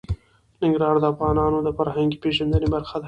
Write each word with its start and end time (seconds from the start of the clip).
ننګرهار 0.61 0.95
د 1.01 1.05
افغانانو 1.13 1.57
د 1.63 1.69
فرهنګي 1.77 2.17
پیژندنې 2.23 2.67
برخه 2.75 2.95
ده. 2.97 2.99